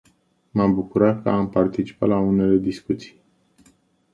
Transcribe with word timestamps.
M-am 0.51 0.73
bucurat 0.73 1.21
că 1.21 1.29
am 1.29 1.49
participat 1.49 2.09
la 2.09 2.19
unele 2.19 2.55
discuții. 2.57 3.21